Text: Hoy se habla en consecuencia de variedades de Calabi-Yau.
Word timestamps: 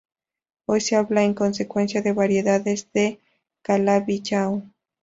Hoy 0.65 0.81
se 0.81 0.95
habla 0.95 1.21
en 1.21 1.35
consecuencia 1.35 2.01
de 2.01 2.11
variedades 2.11 2.91
de 2.91 3.19
Calabi-Yau. 3.61 4.63